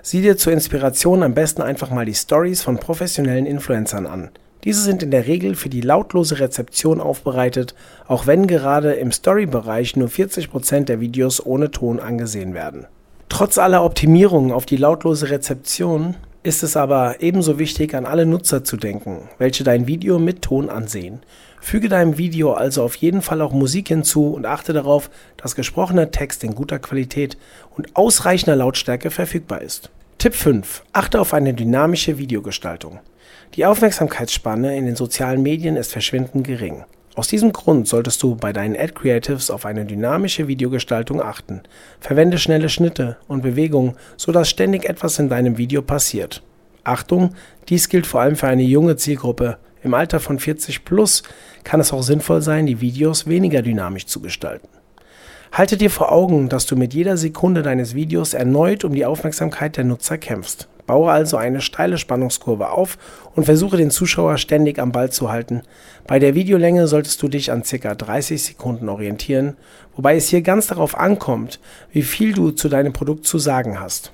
Sieh 0.03 0.21
dir 0.21 0.35
zur 0.35 0.51
Inspiration 0.51 1.21
am 1.21 1.35
besten 1.35 1.61
einfach 1.61 1.91
mal 1.91 2.05
die 2.05 2.15
Stories 2.15 2.63
von 2.63 2.79
professionellen 2.79 3.45
Influencern 3.45 4.07
an. 4.07 4.31
Diese 4.63 4.81
sind 4.81 5.03
in 5.03 5.11
der 5.11 5.27
Regel 5.27 5.53
für 5.53 5.69
die 5.69 5.81
lautlose 5.81 6.39
Rezeption 6.39 6.99
aufbereitet, 6.99 7.75
auch 8.07 8.25
wenn 8.25 8.47
gerade 8.47 8.93
im 8.93 9.11
Story-Bereich 9.11 9.95
nur 9.95 10.07
40% 10.07 10.85
der 10.85 11.01
Videos 11.01 11.45
ohne 11.45 11.69
Ton 11.69 11.99
angesehen 11.99 12.55
werden. 12.55 12.87
Trotz 13.29 13.59
aller 13.59 13.83
Optimierungen 13.83 14.51
auf 14.51 14.65
die 14.65 14.77
lautlose 14.77 15.29
Rezeption 15.29 16.15
ist 16.43 16.63
es 16.63 16.75
aber 16.75 17.21
ebenso 17.21 17.59
wichtig, 17.59 17.93
an 17.93 18.07
alle 18.07 18.25
Nutzer 18.25 18.63
zu 18.63 18.75
denken, 18.75 19.29
welche 19.37 19.63
dein 19.63 19.85
Video 19.85 20.17
mit 20.17 20.41
Ton 20.41 20.69
ansehen. 20.69 21.19
Füge 21.59 21.87
deinem 21.87 22.17
Video 22.17 22.53
also 22.53 22.81
auf 22.81 22.95
jeden 22.95 23.21
Fall 23.21 23.41
auch 23.41 23.53
Musik 23.53 23.89
hinzu 23.89 24.33
und 24.33 24.47
achte 24.47 24.73
darauf, 24.73 25.11
dass 25.37 25.55
gesprochener 25.55 26.09
Text 26.09 26.43
in 26.43 26.55
guter 26.55 26.79
Qualität 26.79 27.37
und 27.75 27.95
ausreichender 27.95 28.55
Lautstärke 28.55 29.11
verfügbar 29.11 29.61
ist. 29.61 29.89
Tipp 30.17 30.35
5. 30.35 30.83
Achte 30.93 31.19
auf 31.19 31.33
eine 31.33 31.53
dynamische 31.53 32.17
Videogestaltung. 32.17 32.99
Die 33.55 33.65
Aufmerksamkeitsspanne 33.65 34.77
in 34.77 34.85
den 34.85 34.95
sozialen 34.95 35.41
Medien 35.41 35.75
ist 35.75 35.91
verschwindend 35.91 36.45
gering. 36.45 36.85
Aus 37.15 37.27
diesem 37.27 37.51
Grund 37.51 37.87
solltest 37.87 38.23
du 38.23 38.35
bei 38.35 38.53
deinen 38.53 38.77
Ad 38.77 38.93
Creatives 38.93 39.51
auf 39.51 39.65
eine 39.65 39.83
dynamische 39.83 40.47
Videogestaltung 40.47 41.21
achten. 41.21 41.61
Verwende 41.99 42.37
schnelle 42.37 42.69
Schnitte 42.69 43.17
und 43.27 43.41
Bewegungen, 43.41 43.95
sodass 44.15 44.49
ständig 44.49 44.85
etwas 44.85 45.19
in 45.19 45.27
deinem 45.27 45.57
Video 45.57 45.81
passiert. 45.81 46.41
Achtung, 46.83 47.35
dies 47.67 47.89
gilt 47.89 48.07
vor 48.07 48.21
allem 48.21 48.37
für 48.37 48.47
eine 48.47 48.63
junge 48.63 48.95
Zielgruppe. 48.95 49.57
Im 49.83 49.93
Alter 49.93 50.19
von 50.19 50.39
40 50.39 50.85
plus 50.85 51.23
kann 51.63 51.79
es 51.79 51.91
auch 51.91 52.03
sinnvoll 52.03 52.41
sein, 52.41 52.65
die 52.65 52.79
Videos 52.79 53.27
weniger 53.27 53.61
dynamisch 53.61 54.05
zu 54.05 54.21
gestalten. 54.21 54.67
Halte 55.51 55.75
dir 55.75 55.89
vor 55.89 56.13
Augen, 56.13 56.47
dass 56.47 56.65
du 56.65 56.77
mit 56.77 56.93
jeder 56.93 57.17
Sekunde 57.17 57.61
deines 57.61 57.93
Videos 57.93 58.33
erneut 58.33 58.85
um 58.85 58.93
die 58.93 59.05
Aufmerksamkeit 59.05 59.75
der 59.75 59.83
Nutzer 59.83 60.17
kämpfst. 60.17 60.69
Baue 60.87 61.11
also 61.11 61.35
eine 61.35 61.59
steile 61.59 61.97
Spannungskurve 61.97 62.69
auf 62.69 62.97
und 63.35 63.43
versuche 63.43 63.75
den 63.75 63.91
Zuschauer 63.91 64.37
ständig 64.37 64.79
am 64.79 64.93
Ball 64.93 65.11
zu 65.11 65.29
halten. 65.29 65.63
Bei 66.07 66.19
der 66.19 66.35
Videolänge 66.35 66.87
solltest 66.87 67.21
du 67.21 67.27
dich 67.27 67.51
an 67.51 67.63
ca. 67.63 67.95
30 67.95 68.41
Sekunden 68.41 68.87
orientieren, 68.87 69.57
wobei 69.97 70.15
es 70.15 70.29
hier 70.29 70.41
ganz 70.41 70.67
darauf 70.67 70.97
ankommt, 70.97 71.59
wie 71.91 72.03
viel 72.03 72.31
du 72.31 72.51
zu 72.51 72.69
deinem 72.69 72.93
Produkt 72.93 73.25
zu 73.25 73.37
sagen 73.37 73.77
hast. 73.77 74.13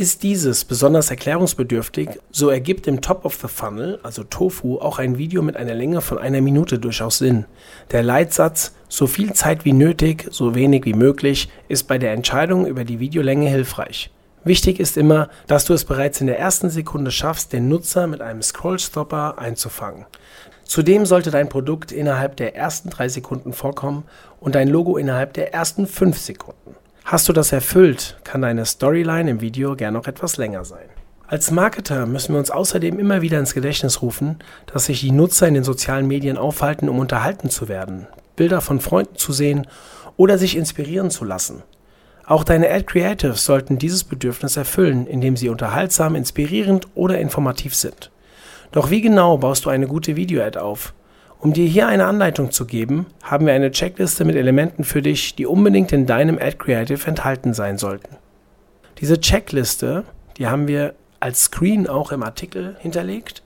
Ist 0.00 0.22
dieses 0.22 0.64
besonders 0.64 1.10
erklärungsbedürftig, 1.10 2.08
so 2.30 2.48
ergibt 2.48 2.86
im 2.86 3.02
Top 3.02 3.26
of 3.26 3.34
the 3.34 3.48
Funnel, 3.48 4.00
also 4.02 4.24
Tofu, 4.24 4.78
auch 4.78 4.98
ein 4.98 5.18
Video 5.18 5.42
mit 5.42 5.58
einer 5.58 5.74
Länge 5.74 6.00
von 6.00 6.16
einer 6.16 6.40
Minute 6.40 6.78
durchaus 6.78 7.18
Sinn. 7.18 7.44
Der 7.90 8.02
Leitsatz 8.02 8.72
so 8.88 9.06
viel 9.06 9.34
Zeit 9.34 9.66
wie 9.66 9.74
nötig, 9.74 10.26
so 10.30 10.54
wenig 10.54 10.86
wie 10.86 10.94
möglich 10.94 11.50
ist 11.68 11.86
bei 11.86 11.98
der 11.98 12.14
Entscheidung 12.14 12.64
über 12.64 12.84
die 12.84 12.98
Videolänge 12.98 13.50
hilfreich. 13.50 14.10
Wichtig 14.42 14.80
ist 14.80 14.96
immer, 14.96 15.28
dass 15.46 15.66
du 15.66 15.74
es 15.74 15.84
bereits 15.84 16.18
in 16.22 16.28
der 16.28 16.38
ersten 16.38 16.70
Sekunde 16.70 17.10
schaffst, 17.10 17.52
den 17.52 17.68
Nutzer 17.68 18.06
mit 18.06 18.22
einem 18.22 18.40
Scrollstopper 18.40 19.38
einzufangen. 19.38 20.06
Zudem 20.64 21.04
sollte 21.04 21.30
dein 21.30 21.50
Produkt 21.50 21.92
innerhalb 21.92 22.38
der 22.38 22.56
ersten 22.56 22.88
drei 22.88 23.10
Sekunden 23.10 23.52
vorkommen 23.52 24.04
und 24.40 24.54
dein 24.54 24.68
Logo 24.68 24.96
innerhalb 24.96 25.34
der 25.34 25.52
ersten 25.52 25.86
fünf 25.86 26.16
Sekunden. 26.16 26.74
Hast 27.10 27.28
du 27.28 27.32
das 27.32 27.50
erfüllt, 27.50 28.18
kann 28.22 28.42
deine 28.42 28.64
Storyline 28.64 29.32
im 29.32 29.40
Video 29.40 29.74
gern 29.74 29.94
noch 29.94 30.06
etwas 30.06 30.36
länger 30.36 30.64
sein. 30.64 30.88
Als 31.26 31.50
Marketer 31.50 32.06
müssen 32.06 32.34
wir 32.34 32.38
uns 32.38 32.52
außerdem 32.52 33.00
immer 33.00 33.20
wieder 33.20 33.40
ins 33.40 33.52
Gedächtnis 33.52 34.00
rufen, 34.00 34.38
dass 34.72 34.84
sich 34.84 35.00
die 35.00 35.10
Nutzer 35.10 35.48
in 35.48 35.54
den 35.54 35.64
sozialen 35.64 36.06
Medien 36.06 36.38
aufhalten, 36.38 36.88
um 36.88 37.00
unterhalten 37.00 37.50
zu 37.50 37.66
werden, 37.66 38.06
Bilder 38.36 38.60
von 38.60 38.78
Freunden 38.78 39.16
zu 39.16 39.32
sehen 39.32 39.66
oder 40.16 40.38
sich 40.38 40.56
inspirieren 40.56 41.10
zu 41.10 41.24
lassen. 41.24 41.64
Auch 42.26 42.44
deine 42.44 42.70
Ad 42.70 42.84
Creatives 42.84 43.44
sollten 43.44 43.76
dieses 43.76 44.04
Bedürfnis 44.04 44.56
erfüllen, 44.56 45.08
indem 45.08 45.36
sie 45.36 45.48
unterhaltsam, 45.48 46.14
inspirierend 46.14 46.86
oder 46.94 47.18
informativ 47.18 47.74
sind. 47.74 48.12
Doch 48.70 48.90
wie 48.90 49.00
genau 49.00 49.36
baust 49.36 49.64
du 49.64 49.70
eine 49.70 49.88
gute 49.88 50.14
Video-Ad 50.14 50.60
auf? 50.60 50.94
Um 51.40 51.54
dir 51.54 51.66
hier 51.66 51.88
eine 51.88 52.04
Anleitung 52.04 52.50
zu 52.50 52.66
geben, 52.66 53.06
haben 53.22 53.46
wir 53.46 53.54
eine 53.54 53.70
Checkliste 53.70 54.26
mit 54.26 54.36
Elementen 54.36 54.84
für 54.84 55.00
dich, 55.00 55.36
die 55.36 55.46
unbedingt 55.46 55.90
in 55.90 56.04
deinem 56.04 56.36
Ad 56.36 56.56
Creative 56.58 57.06
enthalten 57.06 57.54
sein 57.54 57.78
sollten. 57.78 58.16
Diese 58.98 59.18
Checkliste, 59.18 60.04
die 60.36 60.48
haben 60.48 60.68
wir 60.68 60.94
als 61.18 61.44
Screen 61.44 61.86
auch 61.86 62.12
im 62.12 62.22
Artikel 62.22 62.76
hinterlegt. 62.80 63.42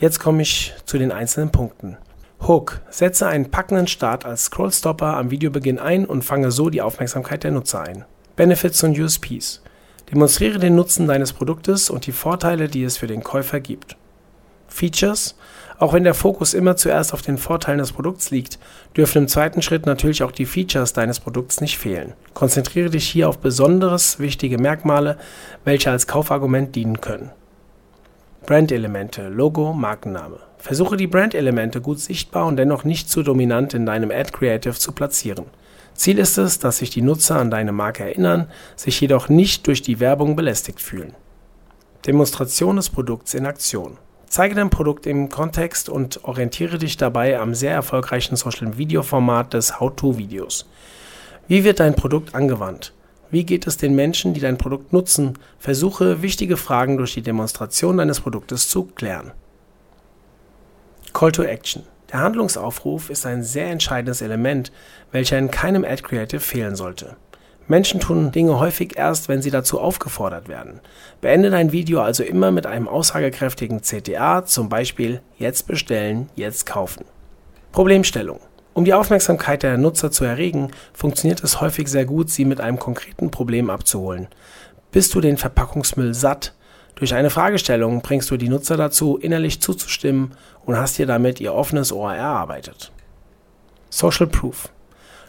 Jetzt 0.00 0.18
komme 0.18 0.40
ich 0.40 0.72
zu 0.86 0.96
den 0.96 1.12
einzelnen 1.12 1.52
Punkten. 1.52 1.98
Hook. 2.46 2.80
Setze 2.88 3.26
einen 3.26 3.50
packenden 3.50 3.86
Start 3.86 4.24
als 4.24 4.46
Scrollstopper 4.46 5.18
am 5.18 5.30
Videobeginn 5.30 5.78
ein 5.78 6.06
und 6.06 6.22
fange 6.22 6.50
so 6.50 6.70
die 6.70 6.80
Aufmerksamkeit 6.80 7.44
der 7.44 7.50
Nutzer 7.50 7.82
ein. 7.82 8.06
Benefits 8.36 8.82
und 8.82 8.98
USPs. 8.98 9.62
Demonstriere 10.10 10.58
den 10.58 10.74
Nutzen 10.74 11.06
deines 11.06 11.34
Produktes 11.34 11.90
und 11.90 12.06
die 12.06 12.12
Vorteile, 12.12 12.68
die 12.68 12.84
es 12.84 12.96
für 12.96 13.06
den 13.06 13.22
Käufer 13.22 13.60
gibt. 13.60 13.98
Features. 14.68 15.36
Auch 15.78 15.92
wenn 15.92 16.04
der 16.04 16.14
Fokus 16.14 16.54
immer 16.54 16.76
zuerst 16.76 17.12
auf 17.12 17.20
den 17.20 17.36
Vorteilen 17.36 17.78
des 17.78 17.92
Produkts 17.92 18.30
liegt, 18.30 18.58
dürfen 18.96 19.22
im 19.22 19.28
zweiten 19.28 19.60
Schritt 19.60 19.84
natürlich 19.84 20.22
auch 20.22 20.32
die 20.32 20.46
Features 20.46 20.94
deines 20.94 21.20
Produkts 21.20 21.60
nicht 21.60 21.76
fehlen. 21.76 22.14
Konzentriere 22.32 22.88
dich 22.88 23.06
hier 23.06 23.28
auf 23.28 23.38
besonderes 23.38 24.18
wichtige 24.18 24.58
Merkmale, 24.58 25.18
welche 25.64 25.90
als 25.90 26.06
Kaufargument 26.06 26.74
dienen 26.74 27.00
können. 27.00 27.30
Brandelemente, 28.46 29.28
Logo, 29.28 29.72
Markenname. 29.72 30.38
Versuche 30.58 30.96
die 30.96 31.08
Brandelemente 31.08 31.80
gut 31.80 32.00
sichtbar 32.00 32.46
und 32.46 32.56
dennoch 32.56 32.84
nicht 32.84 33.10
zu 33.10 33.22
dominant 33.22 33.74
in 33.74 33.84
deinem 33.84 34.10
Ad 34.10 34.30
Creative 34.32 34.74
zu 34.74 34.92
platzieren. 34.92 35.46
Ziel 35.94 36.18
ist 36.18 36.38
es, 36.38 36.58
dass 36.58 36.78
sich 36.78 36.90
die 36.90 37.02
Nutzer 37.02 37.36
an 37.36 37.50
deine 37.50 37.72
Marke 37.72 38.04
erinnern, 38.04 38.48
sich 38.76 39.00
jedoch 39.00 39.28
nicht 39.28 39.66
durch 39.66 39.82
die 39.82 40.00
Werbung 40.00 40.36
belästigt 40.36 40.80
fühlen. 40.80 41.14
Demonstration 42.06 42.76
des 42.76 42.90
Produkts 42.90 43.34
in 43.34 43.46
Aktion. 43.46 43.98
Zeige 44.28 44.54
dein 44.54 44.70
Produkt 44.70 45.06
im 45.06 45.28
Kontext 45.28 45.88
und 45.88 46.24
orientiere 46.24 46.78
dich 46.78 46.96
dabei 46.96 47.38
am 47.38 47.54
sehr 47.54 47.72
erfolgreichen 47.72 48.36
Social-Video-Format 48.36 49.54
des 49.54 49.80
How-To-Videos. 49.80 50.66
Wie 51.48 51.62
wird 51.64 51.80
dein 51.80 51.94
Produkt 51.94 52.34
angewandt? 52.34 52.92
Wie 53.30 53.44
geht 53.44 53.66
es 53.66 53.76
den 53.76 53.94
Menschen, 53.94 54.34
die 54.34 54.40
dein 54.40 54.58
Produkt 54.58 54.92
nutzen? 54.92 55.38
Versuche 55.58 56.22
wichtige 56.22 56.56
Fragen 56.56 56.96
durch 56.96 57.14
die 57.14 57.22
Demonstration 57.22 57.98
deines 57.98 58.20
Produktes 58.20 58.68
zu 58.68 58.84
klären. 58.84 59.32
Call 61.12 61.32
to 61.32 61.42
Action. 61.42 61.84
Der 62.12 62.20
Handlungsaufruf 62.20 63.10
ist 63.10 63.26
ein 63.26 63.42
sehr 63.42 63.70
entscheidendes 63.70 64.22
Element, 64.22 64.70
welcher 65.12 65.38
in 65.38 65.50
keinem 65.50 65.84
Ad 65.84 66.02
Creative 66.02 66.40
fehlen 66.40 66.76
sollte. 66.76 67.16
Menschen 67.68 68.00
tun 68.00 68.30
Dinge 68.30 68.60
häufig 68.60 68.96
erst, 68.96 69.28
wenn 69.28 69.42
sie 69.42 69.50
dazu 69.50 69.80
aufgefordert 69.80 70.48
werden. 70.48 70.80
Beende 71.20 71.50
dein 71.50 71.72
Video 71.72 72.00
also 72.00 72.22
immer 72.22 72.50
mit 72.50 72.66
einem 72.66 72.86
aussagekräftigen 72.86 73.82
CTA, 73.82 74.44
zum 74.44 74.68
Beispiel 74.68 75.20
jetzt 75.36 75.66
bestellen, 75.66 76.28
jetzt 76.36 76.66
kaufen. 76.66 77.04
Problemstellung. 77.72 78.40
Um 78.72 78.84
die 78.84 78.94
Aufmerksamkeit 78.94 79.62
der 79.62 79.78
Nutzer 79.78 80.10
zu 80.10 80.24
erregen, 80.24 80.70
funktioniert 80.92 81.42
es 81.42 81.60
häufig 81.60 81.88
sehr 81.88 82.04
gut, 82.04 82.30
sie 82.30 82.44
mit 82.44 82.60
einem 82.60 82.78
konkreten 82.78 83.30
Problem 83.30 83.70
abzuholen. 83.70 84.28
Bist 84.92 85.14
du 85.14 85.20
den 85.20 85.36
Verpackungsmüll 85.36 86.14
satt? 86.14 86.54
Durch 86.94 87.14
eine 87.14 87.30
Fragestellung 87.30 88.00
bringst 88.00 88.30
du 88.30 88.36
die 88.36 88.48
Nutzer 88.48 88.76
dazu, 88.76 89.18
innerlich 89.18 89.60
zuzustimmen 89.60 90.32
und 90.64 90.76
hast 90.76 90.98
dir 90.98 91.06
damit 91.06 91.40
ihr 91.40 91.54
offenes 91.54 91.92
Ohr 91.92 92.14
erarbeitet. 92.14 92.92
Social 93.90 94.26
Proof. 94.26 94.70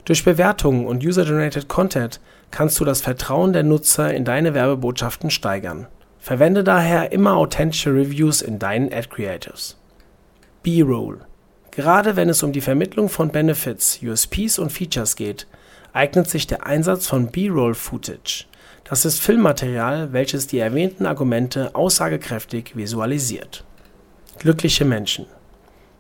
Durch 0.07 0.23
Bewertungen 0.23 0.85
und 0.85 1.03
User-Generated 1.03 1.67
Content 1.67 2.21
kannst 2.49 2.79
du 2.79 2.85
das 2.85 3.01
Vertrauen 3.01 3.51
der 3.51 3.63
Nutzer 3.63 4.13
in 4.13 4.23
deine 4.23 4.53
Werbebotschaften 4.53 5.29
steigern. 5.29 5.87
Verwende 6.17 6.63
daher 6.63 7.11
immer 7.11 7.35
authentische 7.35 7.93
Reviews 7.93 8.41
in 8.41 8.57
deinen 8.57 8.93
Ad 8.93 9.09
Creatives. 9.09 9.75
B-Roll. 10.63 11.19
Gerade 11.71 12.15
wenn 12.15 12.29
es 12.29 12.41
um 12.41 12.53
die 12.53 12.61
Vermittlung 12.61 13.09
von 13.09 13.31
Benefits, 13.31 13.99
USPs 14.01 14.59
und 14.59 14.71
Features 14.71 15.17
geht, 15.17 15.45
eignet 15.91 16.29
sich 16.29 16.47
der 16.47 16.65
Einsatz 16.65 17.07
von 17.07 17.27
B-Roll 17.27 17.75
Footage. 17.75 18.45
Das 18.85 19.03
ist 19.03 19.19
Filmmaterial, 19.19 20.13
welches 20.13 20.47
die 20.47 20.59
erwähnten 20.59 21.05
Argumente 21.05 21.75
aussagekräftig 21.75 22.77
visualisiert. 22.77 23.65
Glückliche 24.39 24.85
Menschen. 24.85 25.25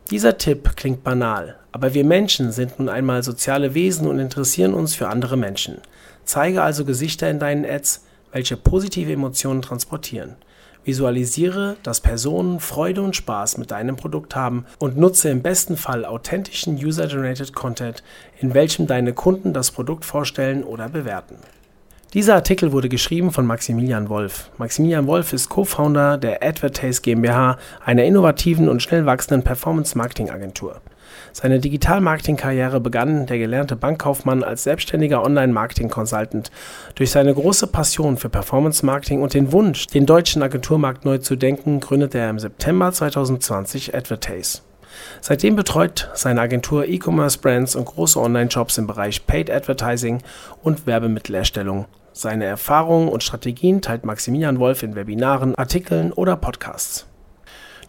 Dieser 0.09 0.37
Tipp 0.37 0.77
klingt 0.77 1.03
banal, 1.03 1.57
aber 1.73 1.93
wir 1.93 2.05
Menschen 2.05 2.53
sind 2.53 2.79
nun 2.79 2.87
einmal 2.87 3.23
soziale 3.23 3.73
Wesen 3.73 4.07
und 4.07 4.19
interessieren 4.19 4.73
uns 4.73 4.95
für 4.95 5.09
andere 5.09 5.35
Menschen. 5.35 5.79
Zeige 6.23 6.61
also 6.61 6.85
Gesichter 6.85 7.29
in 7.29 7.39
deinen 7.39 7.65
Ads, 7.65 8.05
welche 8.31 8.55
positive 8.55 9.11
Emotionen 9.11 9.61
transportieren. 9.61 10.37
Visualisiere, 10.85 11.75
dass 11.83 11.99
Personen 11.99 12.61
Freude 12.61 13.01
und 13.01 13.17
Spaß 13.17 13.57
mit 13.57 13.71
deinem 13.71 13.97
Produkt 13.97 14.33
haben 14.33 14.65
und 14.79 14.95
nutze 14.95 15.27
im 15.27 15.41
besten 15.41 15.75
Fall 15.75 16.05
authentischen 16.05 16.77
User-Generated 16.77 17.53
Content, 17.53 18.01
in 18.39 18.53
welchem 18.53 18.87
deine 18.87 19.11
Kunden 19.11 19.51
das 19.51 19.71
Produkt 19.71 20.05
vorstellen 20.05 20.63
oder 20.63 20.87
bewerten. 20.87 21.35
Dieser 22.13 22.35
Artikel 22.35 22.71
wurde 22.71 22.87
geschrieben 22.87 23.31
von 23.31 23.45
Maximilian 23.45 24.07
Wolf. 24.07 24.49
Maximilian 24.57 25.07
Wolf 25.07 25.33
ist 25.33 25.49
Co-Founder 25.49 26.17
der 26.17 26.41
Advertise 26.41 27.01
GmbH, 27.01 27.57
einer 27.83 28.05
innovativen 28.05 28.69
und 28.69 28.81
schnell 28.81 29.05
wachsenden 29.05 29.43
Performance-Marketing-Agentur. 29.43 30.79
Seine 31.33 31.59
Digital-Marketing-Karriere 31.59 32.79
begann 32.79 33.25
der 33.25 33.37
gelernte 33.37 33.75
Bankkaufmann 33.75 34.45
als 34.45 34.63
selbstständiger 34.63 35.21
Online-Marketing-Consultant. 35.21 36.49
Durch 36.95 37.11
seine 37.11 37.33
große 37.33 37.67
Passion 37.67 38.15
für 38.15 38.29
Performance-Marketing 38.29 39.21
und 39.21 39.33
den 39.33 39.51
Wunsch, 39.51 39.87
den 39.87 40.05
deutschen 40.05 40.41
Agenturmarkt 40.41 41.03
neu 41.03 41.17
zu 41.17 41.35
denken, 41.35 41.81
gründete 41.81 42.19
er 42.19 42.29
im 42.29 42.39
September 42.39 42.89
2020 42.89 43.93
Advertise. 43.93 44.61
Seitdem 45.21 45.55
betreut 45.55 46.09
seine 46.13 46.41
Agentur 46.41 46.85
E-Commerce-Brands 46.85 47.75
und 47.75 47.85
große 47.85 48.19
Online-Shops 48.19 48.77
im 48.77 48.87
Bereich 48.87 49.25
Paid 49.25 49.49
Advertising 49.49 50.21
und 50.63 50.87
Werbemittelerstellung. 50.87 51.85
Seine 52.13 52.45
Erfahrungen 52.45 53.09
und 53.09 53.23
Strategien 53.23 53.81
teilt 53.81 54.03
Maximilian 54.03 54.59
Wolf 54.59 54.81
in 54.83 54.95
Webinaren, 54.95 55.55
Artikeln 55.55 56.11
oder 56.11 56.35
Podcasts. 56.35 57.05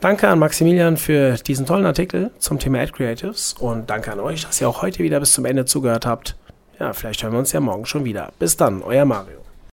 Danke 0.01 0.29
an 0.29 0.39
Maximilian 0.39 0.97
für 0.97 1.35
diesen 1.35 1.67
tollen 1.67 1.87
Artikel 1.87 2.31
zum 2.39 2.59
Thema 2.59 2.81
Ad 2.81 2.93
Creatives 2.93 3.55
und 3.59 3.91
danke 3.91 4.13
an 4.13 4.21
euch, 4.21 4.43
dass 4.43 4.61
ihr 4.61 4.69
auch 4.69 4.83
heute 4.83 5.01
wieder 5.01 5.19
bis 5.19 5.33
zum 5.33 5.45
Ende 5.45 5.65
zugehört 5.65 6.07
habt. 6.07 6.37
Ja, 6.79 6.93
vielleicht 6.93 7.23
hören 7.23 7.33
wir 7.33 7.41
uns 7.41 7.53
ja 7.53 7.59
morgen 7.59 7.87
schon 7.87 8.05
wieder. 8.05 8.33
Bis 8.39 8.57
dann, 8.57 8.83
euer 8.83 9.05
Mario. 9.05 9.38